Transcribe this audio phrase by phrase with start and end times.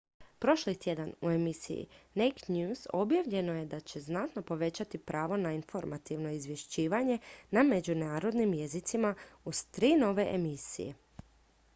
[0.43, 6.29] prošli tjedan u emisiji naked news objavljeno je da će znatno povećati pravo na informativno
[6.39, 7.17] izvješćivanje
[7.51, 10.93] na međunarodnim jezicima uz tri nove emisije